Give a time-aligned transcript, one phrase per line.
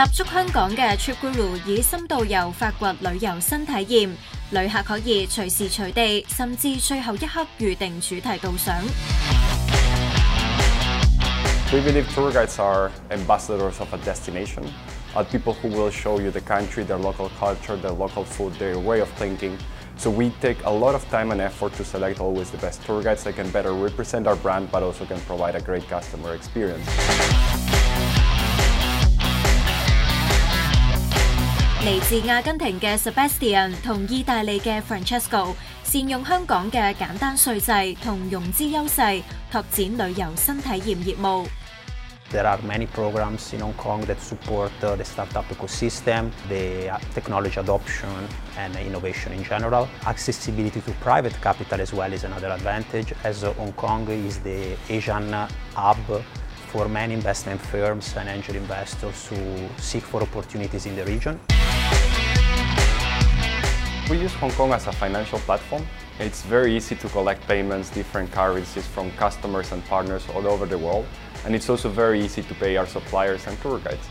[0.00, 4.10] 立足香港嘅 TripGuru 以深度游发掘旅游新体验，
[4.50, 8.74] 旅客可以随时随地，甚至最后一刻预定主题导赏。
[11.72, 14.64] We believe tour guides are ambassadors of a destination,
[15.14, 18.78] are people who will show you the country, their local culture, their local food, their
[18.78, 19.56] way of thinking.
[19.98, 23.02] So we take a lot of time and effort to select always the best tour
[23.02, 26.86] guides that can better represent our brand but also can provide a great customer experience.
[31.84, 41.46] 嚟自阿根廷嘅 Sebastian 同意大利嘅 Francesco 善用香港嘅简单税制同融资优势，拓展旅游新体验业务。
[42.32, 46.98] There are many programs in Hong Kong that support uh, the startup ecosystem, the uh,
[47.14, 48.08] technology adoption,
[48.58, 49.86] and innovation in general.
[50.04, 54.76] Accessibility to private capital as well is another advantage, as uh, Hong Kong is the
[54.88, 55.98] Asian uh, hub
[56.72, 59.36] for many investment firms and angel investors who
[59.78, 61.38] seek for opportunities in the region.
[64.10, 65.86] We use Hong Kong as a financial platform.
[66.18, 70.78] It's very easy to collect payments, different currencies from customers and partners all over the
[70.78, 71.06] world.
[71.44, 74.06] And it's also very easy to pay our suppliers and tour guides.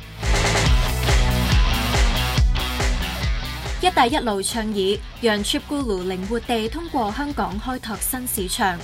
[3.81, 8.79] 一带一路倡议让 TripGuru 灵活地通过香港开拓新市场。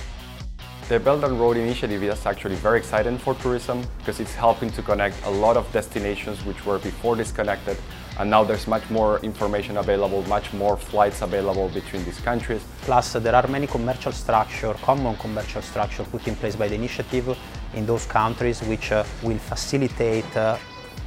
[0.88, 4.82] The Belt and Road Initiative is actually very exciting for tourism because it's helping to
[4.82, 7.76] connect a lot of destinations which were before disconnected
[8.18, 12.62] and now there's much more information available, much more flights available between these countries.
[12.82, 17.36] Plus, there are many commercial structure, common commercial structure put in place by the initiative
[17.74, 20.56] in those countries which uh, will facilitate uh,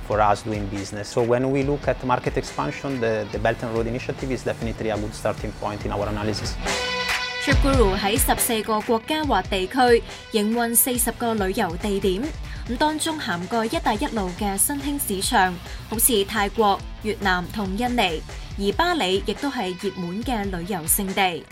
[0.08, 1.10] for us doing business.
[1.10, 4.90] So when we look at market expansion, the, the Belt and Road Initiative is definitely
[4.90, 6.56] a good starting point in our analysis.
[7.46, 10.02] TripGuru 喺十四个国家或地区
[10.32, 12.24] 营运四十个旅游地点，
[12.70, 15.54] 咁当中涵盖一带一路嘅新兴市场，
[15.90, 18.22] 好似泰国、越南同印尼，
[18.58, 21.44] 而巴里亦都系热门嘅旅游胜地。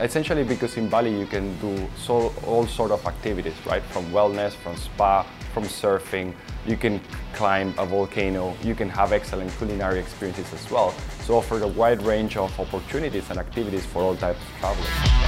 [0.00, 3.80] Essentially because in Bali you can do so, all sort of activities, right?
[3.92, 6.32] From wellness, from spa, from surfing,
[6.66, 6.98] you can
[7.36, 10.92] climb a volcano, you can have excellent culinary experiences as well.
[11.24, 15.27] So offer a wide range of opportunities and activities for all types of travelers.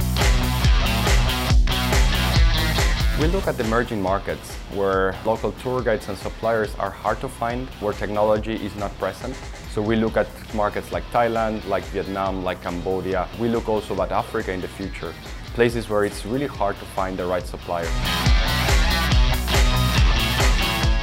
[3.21, 7.67] We look at emerging markets where local tour guides and suppliers are hard to find,
[7.81, 9.35] where technology is not present.
[9.73, 13.27] So we look at markets like Thailand, like Vietnam, like Cambodia.
[13.39, 15.13] We look also at Africa in the future,
[15.55, 17.87] places where it's really hard to find the right supplier.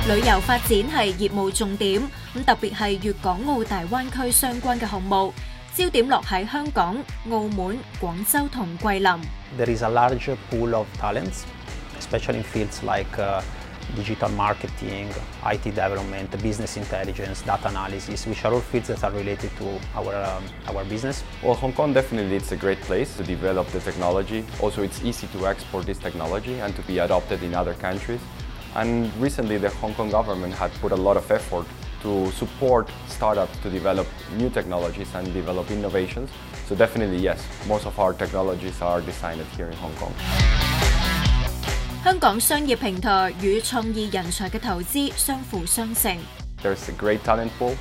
[0.06, 2.02] 旅游发展系业务重点，
[2.36, 5.32] 咁特别系粤港澳大湾区相关嘅项目，
[5.74, 6.96] 焦点落喺香港、
[7.30, 9.10] 澳门、广州同桂林。
[9.56, 11.44] There is a large pool of talents,
[11.99, 13.41] especially in fields like uh,
[13.95, 15.09] digital marketing,
[15.45, 20.15] IT development, business intelligence, data analysis, which are all fields that are related to our,
[20.15, 21.23] um, our business.
[21.43, 24.45] Well, Hong Kong definitely is a great place to develop the technology.
[24.61, 28.21] Also, it's easy to export this technology and to be adopted in other countries.
[28.75, 31.65] And recently, the Hong Kong government had put a lot of effort
[32.01, 36.29] to support startups to develop new technologies and develop innovations.
[36.67, 40.13] So definitely, yes, most of our technologies are designed here in Hong Kong.
[42.01, 46.15] 香港商業平台與創意人才嘅投資相輔相成。
[46.63, 47.75] There's a great talent pool,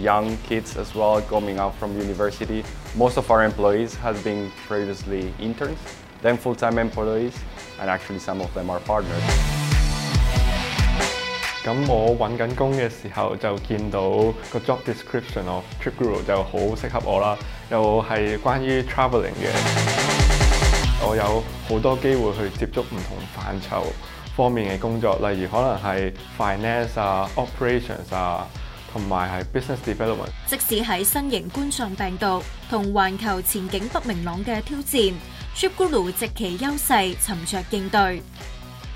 [0.00, 2.62] young kids as well coming out from university.
[2.96, 5.78] Most of our employees have been previously interns,
[6.22, 7.32] then full-time employees,
[7.80, 9.22] and actually some of them are partners.
[11.64, 14.00] 咁我揾緊工嘅時候就見到
[14.52, 17.36] 個 job description of TripGuru 就好適合我啦，
[17.70, 19.93] 又係關於 travelling 嘅，
[21.06, 23.84] 我有好多機會去接觸唔同範疇
[24.34, 28.46] 方面嘅工作，例如可能係 finance 啊、operations 啊，
[28.90, 30.30] 同埋係 business development。
[30.46, 35.12] 即使喺新型冠狀病毒同環球前景不明朗嘅挑戰
[35.54, 38.22] ，TripGuru 藉其優勢尋着應對。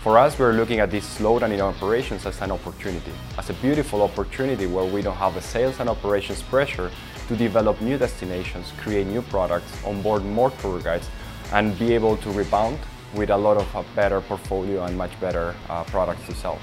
[0.02, 4.00] For us, we're looking at this slowdown in operations as an opportunity, as a beautiful
[4.08, 6.88] opportunity where we don't have a sales and operations pressure
[7.28, 11.08] to develop new destinations, create new products, onboard more tour guides,
[11.52, 12.78] and be able to rebound
[13.14, 16.58] with a lot of a better portfolio and much better uh, products to sell.